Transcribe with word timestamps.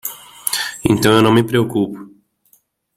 Então 0.83 1.13
eu 1.13 1.21
não 1.21 1.31
me 1.31 1.43
preocupo 1.43 2.09